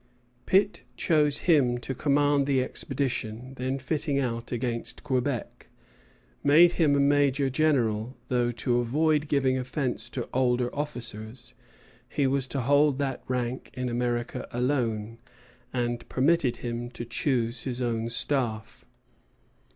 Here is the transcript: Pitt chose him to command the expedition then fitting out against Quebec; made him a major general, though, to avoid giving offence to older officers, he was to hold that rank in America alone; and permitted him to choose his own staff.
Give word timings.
Pitt 0.47 0.83
chose 0.97 1.41
him 1.47 1.77
to 1.77 1.93
command 1.93 2.47
the 2.47 2.63
expedition 2.63 3.53
then 3.57 3.77
fitting 3.77 4.17
out 4.17 4.51
against 4.51 5.03
Quebec; 5.03 5.67
made 6.43 6.71
him 6.71 6.95
a 6.95 6.99
major 6.99 7.51
general, 7.51 8.17
though, 8.27 8.49
to 8.49 8.79
avoid 8.79 9.27
giving 9.27 9.59
offence 9.59 10.09
to 10.09 10.27
older 10.33 10.73
officers, 10.75 11.53
he 12.09 12.25
was 12.25 12.47
to 12.47 12.61
hold 12.61 12.97
that 12.97 13.21
rank 13.27 13.69
in 13.75 13.89
America 13.89 14.47
alone; 14.49 15.19
and 15.71 16.09
permitted 16.09 16.57
him 16.65 16.89
to 16.89 17.05
choose 17.05 17.65
his 17.65 17.79
own 17.79 18.09
staff. 18.09 18.85